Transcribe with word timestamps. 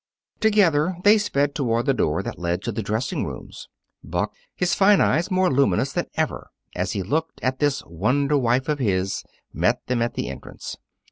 Together 0.39 0.95
they 1.03 1.19
sped 1.19 1.53
toward 1.53 1.85
the 1.85 1.93
door 1.93 2.23
that 2.23 2.39
led 2.39 2.63
to 2.63 2.71
the 2.71 2.81
dressing 2.81 3.23
rooms. 3.23 3.67
Buck, 4.03 4.33
his 4.55 4.73
fine 4.73 4.99
eyes 4.99 5.29
more 5.29 5.51
luminous 5.51 5.93
than 5.93 6.07
ever 6.15 6.49
as 6.75 6.93
he 6.93 7.03
looked 7.03 7.39
at 7.43 7.59
this 7.59 7.83
wonder 7.85 8.35
wife 8.35 8.67
of 8.67 8.79
his, 8.79 9.23
met 9.53 9.85
them 9.85 10.01
at 10.01 10.15
the 10.15 10.27
entrance. 10.27 10.75